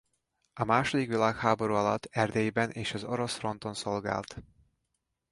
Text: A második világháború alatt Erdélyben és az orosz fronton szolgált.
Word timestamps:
A 0.53 0.63
második 0.63 1.07
világháború 1.07 1.73
alatt 1.73 2.05
Erdélyben 2.05 2.69
és 2.71 2.93
az 2.93 3.03
orosz 3.03 3.35
fronton 3.35 3.73
szolgált. 3.73 4.43